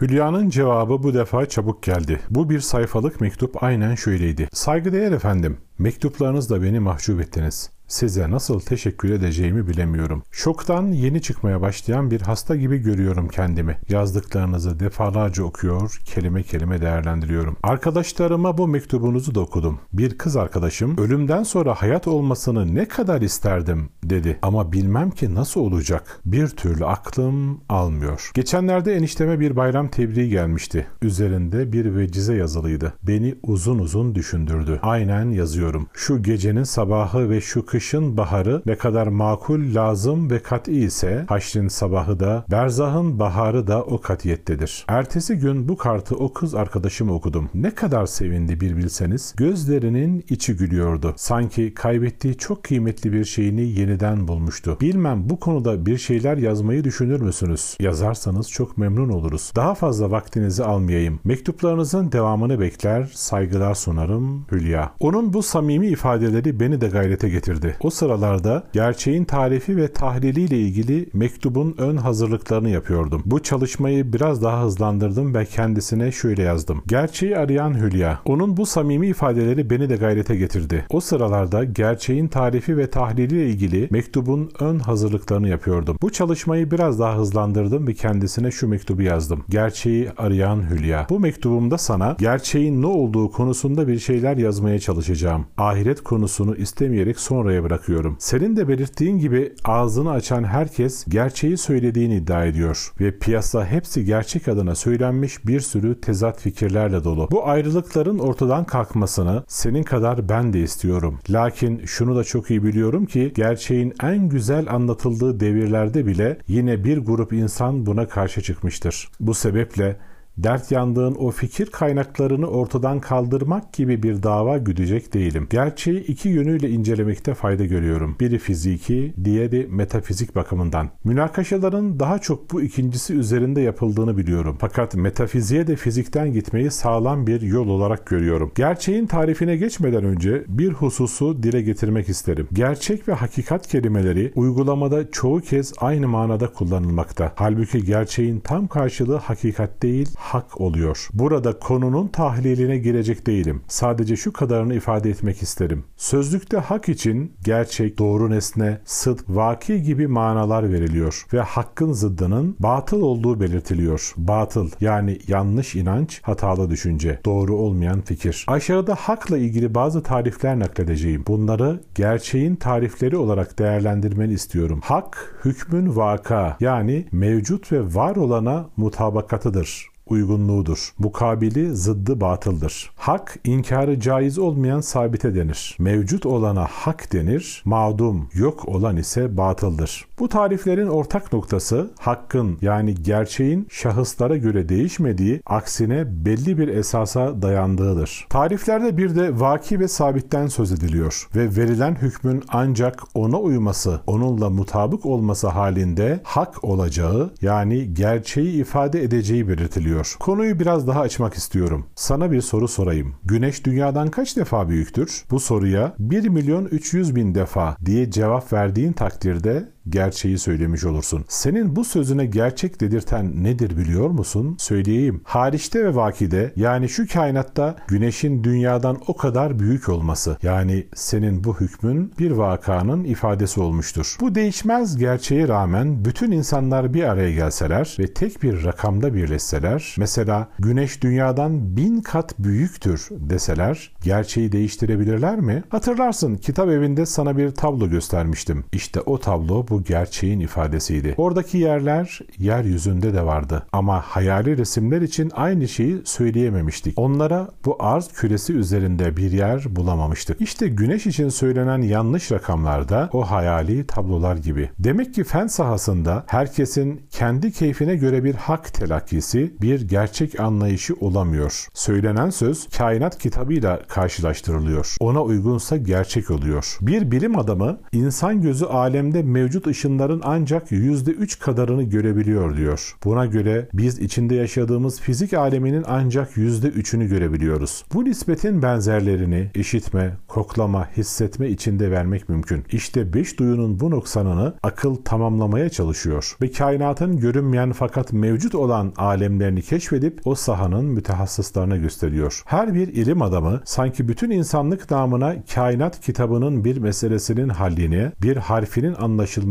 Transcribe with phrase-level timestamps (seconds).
[0.00, 2.20] Hülya'nın cevabı bu defa çabuk geldi.
[2.30, 4.48] Bu bir sayfalık mektup aynen şöyleydi.
[4.52, 7.70] Saygıdeğer efendim, mektuplarınızla beni mahcup ettiniz.
[7.88, 10.22] Size nasıl teşekkür edeceğimi bilemiyorum.
[10.30, 13.78] Şoktan yeni çıkmaya başlayan bir hasta gibi görüyorum kendimi.
[13.88, 17.56] Yazdıklarınızı defalarca okuyor, kelime kelime değerlendiriyorum.
[17.62, 19.78] Arkadaşlarıma bu mektubunuzu da okudum.
[19.92, 24.38] Bir kız arkadaşım, ölümden sonra hayat olmasını ne kadar isterdim dedi.
[24.42, 26.20] Ama bilmem ki nasıl olacak.
[26.24, 28.30] Bir türlü aklım almıyor.
[28.34, 30.86] Geçenlerde enişteme bir bayram tebriği gelmişti.
[31.02, 32.92] Üzerinde bir vecize yazılıydı.
[33.02, 34.78] Beni uzun uzun düşündürdü.
[34.82, 35.88] Aynen yazıyorum.
[35.94, 41.68] Şu gecenin sabahı ve şu kışın baharı ne kadar makul, lazım ve kat'i ise haşrin
[41.68, 44.84] sabahı da, berzahın baharı da o katiyettedir.
[44.88, 47.50] Ertesi gün bu kartı o kız arkadaşıma okudum.
[47.54, 49.34] Ne kadar sevindi bir bilseniz.
[49.36, 51.14] Gözlerinin içi gülüyordu.
[51.16, 54.76] Sanki kaybettiği çok kıymetli bir şeyini yeniden bulmuştu.
[54.80, 57.76] Bilmem bu konuda bir şeyler yazmayı düşünür müsünüz?
[57.80, 59.52] Yazarsanız çok memnun oluruz.
[59.56, 61.20] Daha fazla vaktinizi almayayım.
[61.24, 64.92] Mektuplarınızın devamını bekler, saygılar sunarım Hülya.
[65.00, 67.67] Onun bu samimi ifadeleri beni de gayrete getirdi.
[67.80, 73.22] O sıralarda gerçeğin tarifi ve tahliliyle ilgili mektubun ön hazırlıklarını yapıyordum.
[73.26, 76.82] Bu çalışmayı biraz daha hızlandırdım ve kendisine şöyle yazdım.
[76.86, 78.20] Gerçeği arayan Hülya.
[78.24, 80.84] Onun bu samimi ifadeleri beni de gayrete getirdi.
[80.90, 85.96] O sıralarda gerçeğin tarifi ve tahliliyle ilgili mektubun ön hazırlıklarını yapıyordum.
[86.02, 89.44] Bu çalışmayı biraz daha hızlandırdım ve kendisine şu mektubu yazdım.
[89.48, 91.06] Gerçeği arayan Hülya.
[91.10, 95.46] Bu mektubumda sana gerçeğin ne olduğu konusunda bir şeyler yazmaya çalışacağım.
[95.58, 98.16] Ahiret konusunu istemeyerek sonraya bırakıyorum.
[98.18, 104.48] Senin de belirttiğin gibi ağzını açan herkes gerçeği söylediğini iddia ediyor ve piyasa hepsi gerçek
[104.48, 107.28] adına söylenmiş bir sürü tezat fikirlerle dolu.
[107.30, 111.18] Bu ayrılıkların ortadan kalkmasını senin kadar ben de istiyorum.
[111.30, 116.98] Lakin şunu da çok iyi biliyorum ki gerçeğin en güzel anlatıldığı devirlerde bile yine bir
[116.98, 119.08] grup insan buna karşı çıkmıştır.
[119.20, 119.96] Bu sebeple
[120.44, 125.46] dert yandığın o fikir kaynaklarını ortadan kaldırmak gibi bir dava güdecek değilim.
[125.50, 128.16] Gerçeği iki yönüyle incelemekte fayda görüyorum.
[128.20, 130.90] Biri fiziki, diğeri metafizik bakımından.
[131.04, 134.56] Münakaşaların daha çok bu ikincisi üzerinde yapıldığını biliyorum.
[134.60, 138.52] Fakat metafiziğe de fizikten gitmeyi sağlam bir yol olarak görüyorum.
[138.54, 142.48] Gerçeğin tarifine geçmeden önce bir hususu dile getirmek isterim.
[142.52, 147.32] Gerçek ve hakikat kelimeleri uygulamada çoğu kez aynı manada kullanılmakta.
[147.36, 151.08] Halbuki gerçeğin tam karşılığı hakikat değil, hak oluyor.
[151.12, 153.62] Burada konunun tahliline girecek değilim.
[153.68, 155.84] Sadece şu kadarını ifade etmek isterim.
[155.96, 163.00] Sözlükte hak için gerçek, doğru nesne, sıdk, vaki gibi manalar veriliyor ve hakkın zıddının batıl
[163.00, 164.12] olduğu belirtiliyor.
[164.16, 168.44] Batıl yani yanlış inanç, hatalı düşünce, doğru olmayan fikir.
[168.48, 171.24] Aşağıda hakla ilgili bazı tarifler nakledeceğim.
[171.26, 174.80] Bunları gerçeğin tarifleri olarak değerlendirmeni istiyorum.
[174.84, 180.92] Hak, hükmün vaka yani mevcut ve var olana mutabakatıdır uygunluğudur.
[180.98, 182.90] Mukabili zıddı batıldır.
[182.96, 185.76] Hak inkarı caiz olmayan sabite denir.
[185.78, 190.06] Mevcut olana hak denir, mağdum yok olan ise batıldır.
[190.18, 198.26] Bu tariflerin ortak noktası hakkın yani gerçeğin şahıslara göre değişmediği, aksine belli bir esasa dayandığıdır.
[198.30, 204.50] Tariflerde bir de vaki ve sabitten söz ediliyor ve verilen hükmün ancak ona uyması, onunla
[204.50, 210.16] mutabık olması halinde hak olacağı yani gerçeği ifade edeceği belirtiliyor ediyor.
[210.20, 211.86] Konuyu biraz daha açmak istiyorum.
[211.94, 213.14] Sana bir soru sorayım.
[213.24, 215.24] Güneş dünyadan kaç defa büyüktür?
[215.30, 221.24] Bu soruya 1 milyon 300 bin defa diye cevap verdiğin takdirde gerçeği söylemiş olursun.
[221.28, 224.56] Senin bu sözüne gerçek dedirten nedir biliyor musun?
[224.58, 225.20] Söyleyeyim.
[225.24, 230.36] Hariçte ve vakide yani şu kainatta güneşin dünyadan o kadar büyük olması.
[230.42, 234.16] Yani senin bu hükmün bir vakanın ifadesi olmuştur.
[234.20, 240.48] Bu değişmez gerçeğe rağmen bütün insanlar bir araya gelseler ve tek bir rakamda birleşseler mesela
[240.58, 245.64] güneş dünyadan bin kat büyüktür deseler gerçeği değiştirebilirler mi?
[245.68, 248.64] Hatırlarsın kitap evinde sana bir tablo göstermiştim.
[248.72, 251.14] İşte o tablo bu gerçeğin ifadesiydi.
[251.16, 256.94] Oradaki yerler yeryüzünde de vardı ama hayali resimler için aynı şeyi söyleyememiştik.
[256.98, 260.40] Onlara bu arz küresi üzerinde bir yer bulamamıştık.
[260.40, 264.70] İşte güneş için söylenen yanlış rakamlarda o hayali tablolar gibi.
[264.78, 271.66] Demek ki fen sahasında herkesin kendi keyfine göre bir hak telakkisi, bir gerçek anlayışı olamıyor.
[271.74, 274.96] Söylenen söz kainat kitabıyla karşılaştırılıyor.
[275.00, 276.78] Ona uygunsa gerçek oluyor.
[276.80, 282.96] Bir bilim adamı insan gözü alemde mevcut ışınların ancak %3 kadarını görebiliyor diyor.
[283.04, 287.84] Buna göre biz içinde yaşadığımız fizik aleminin ancak %3'ünü görebiliyoruz.
[287.94, 292.64] Bu nispetin benzerlerini işitme, koklama, hissetme içinde vermek mümkün.
[292.72, 299.62] İşte beş duyunun bu noksanını akıl tamamlamaya çalışıyor ve kainatın görünmeyen fakat mevcut olan alemlerini
[299.62, 302.42] keşfedip o sahanın mütehassıslarına gösteriyor.
[302.46, 308.94] Her bir ilim adamı sanki bütün insanlık namına kainat kitabının bir meselesinin hallini, bir harfinin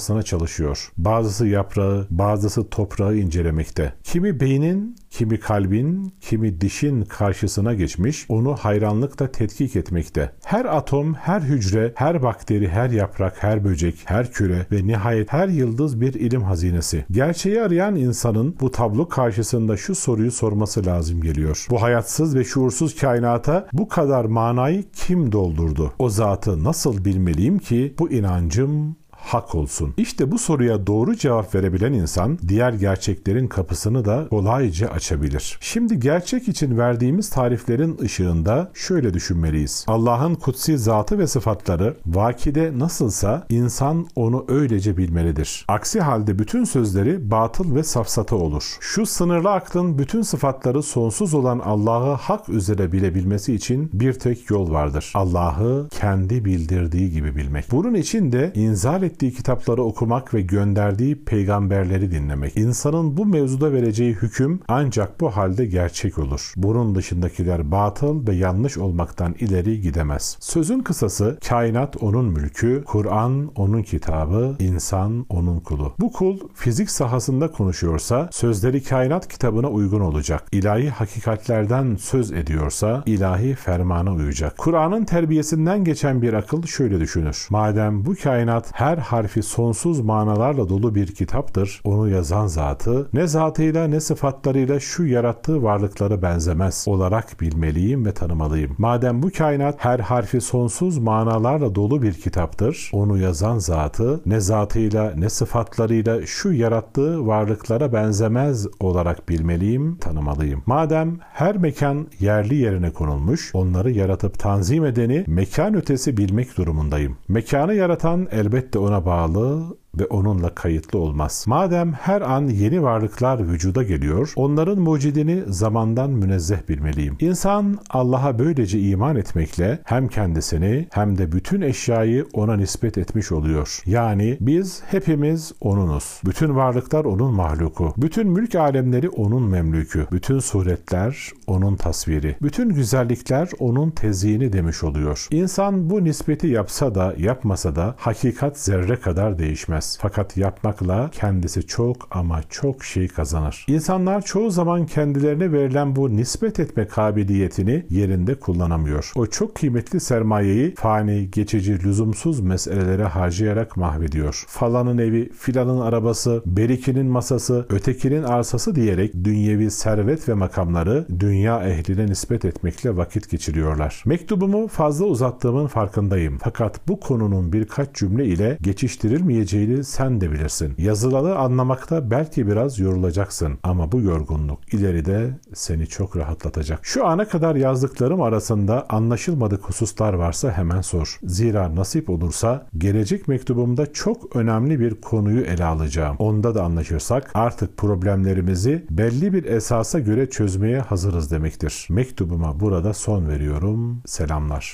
[0.00, 0.92] anlaşılmasına çalışıyor.
[0.96, 3.92] Bazısı yaprağı, bazısı toprağı incelemekte.
[4.04, 10.32] Kimi beynin, kimi kalbin, kimi dişin karşısına geçmiş, onu hayranlıkla tetkik etmekte.
[10.44, 15.48] Her atom, her hücre, her bakteri, her yaprak, her böcek, her küre ve nihayet her
[15.48, 17.04] yıldız bir ilim hazinesi.
[17.10, 21.66] Gerçeği arayan insanın bu tablo karşısında şu soruyu sorması lazım geliyor.
[21.70, 25.92] Bu hayatsız ve şuursuz kainata bu kadar manayı kim doldurdu?
[25.98, 28.96] O zatı nasıl bilmeliyim ki bu inancım
[29.30, 29.94] hak olsun.
[29.96, 35.58] İşte bu soruya doğru cevap verebilen insan diğer gerçeklerin kapısını da kolayca açabilir.
[35.60, 39.84] Şimdi gerçek için verdiğimiz tariflerin ışığında şöyle düşünmeliyiz.
[39.88, 45.64] Allah'ın kutsi zatı ve sıfatları vakide nasılsa insan onu öylece bilmelidir.
[45.68, 48.76] Aksi halde bütün sözleri batıl ve safsata olur.
[48.80, 54.70] Şu sınırlı aklın bütün sıfatları sonsuz olan Allah'ı hak üzere bilebilmesi için bir tek yol
[54.70, 55.12] vardır.
[55.14, 57.70] Allah'ı kendi bildirdiği gibi bilmek.
[57.70, 62.56] Bunun için de inzal ettiği kitapları okumak ve gönderdiği peygamberleri dinlemek.
[62.56, 66.52] İnsanın bu mevzuda vereceği hüküm ancak bu halde gerçek olur.
[66.56, 70.36] Bunun dışındakiler batıl ve yanlış olmaktan ileri gidemez.
[70.40, 75.92] Sözün kısası kainat onun mülkü, Kur'an onun kitabı, insan onun kulu.
[76.00, 80.42] Bu kul fizik sahasında konuşuyorsa sözleri kainat kitabına uygun olacak.
[80.52, 84.58] İlahi hakikatlerden söz ediyorsa ilahi fermana uyacak.
[84.58, 87.46] Kur'an'ın terbiyesinden geçen bir akıl şöyle düşünür.
[87.50, 91.80] Madem bu kainat her harfi sonsuz manalarla dolu bir kitaptır.
[91.84, 98.74] Onu yazan zatı ne zatıyla ne sıfatlarıyla şu yarattığı varlıklara benzemez olarak bilmeliyim ve tanımalıyım.
[98.78, 102.90] Madem bu kainat her harfi sonsuz manalarla dolu bir kitaptır.
[102.92, 110.62] Onu yazan zatı ne zatıyla ne sıfatlarıyla şu yarattığı varlıklara benzemez olarak bilmeliyim, tanımalıyım.
[110.66, 117.16] Madem her mekan yerli yerine konulmuş, onları yaratıp tanzim edeni mekan ötesi bilmek durumundayım.
[117.28, 121.44] Mekanı yaratan elbette ona bağlı ve onunla kayıtlı olmaz.
[121.48, 127.16] Madem her an yeni varlıklar vücuda geliyor, onların mucidini zamandan münezzeh bilmeliyim.
[127.20, 133.82] İnsan Allah'a böylece iman etmekle hem kendisini hem de bütün eşyayı ona nispet etmiş oluyor.
[133.86, 136.20] Yani biz hepimiz O'nunuz.
[136.24, 137.94] Bütün varlıklar O'nun mahluku.
[137.96, 140.06] Bütün mülk alemleri O'nun memlükü.
[140.12, 142.36] Bütün suretler O'nun tasviri.
[142.42, 145.26] Bütün güzellikler O'nun tezyini demiş oluyor.
[145.30, 149.98] İnsan bu nispeti yapsa da yapmasa da hakikat zerre kadar değişmez edemez.
[150.00, 153.64] Fakat yapmakla kendisi çok ama çok şey kazanır.
[153.68, 159.12] İnsanlar çoğu zaman kendilerine verilen bu nispet etme kabiliyetini yerinde kullanamıyor.
[159.16, 164.44] O çok kıymetli sermayeyi fani, geçici, lüzumsuz meselelere harcayarak mahvediyor.
[164.48, 172.06] Falanın evi, filanın arabası, berikinin masası, ötekinin arsası diyerek dünyevi servet ve makamları dünya ehline
[172.06, 174.02] nispet etmekle vakit geçiriyorlar.
[174.06, 176.38] Mektubumu fazla uzattığımın farkındayım.
[176.42, 180.74] Fakat bu konunun birkaç cümle ile geçiştirilmeyeceğini Dil'i sen de bilirsin.
[180.78, 186.78] Yazıları anlamakta belki biraz yorulacaksın ama bu yorgunluk ileride seni çok rahatlatacak.
[186.82, 191.18] Şu ana kadar yazdıklarım arasında anlaşılmadık hususlar varsa hemen sor.
[191.22, 196.16] Zira nasip olursa gelecek mektubumda çok önemli bir konuyu ele alacağım.
[196.18, 201.86] Onda da anlaşırsak artık problemlerimizi belli bir esasa göre çözmeye hazırız demektir.
[201.90, 204.02] Mektubuma burada son veriyorum.
[204.06, 204.68] Selamlar.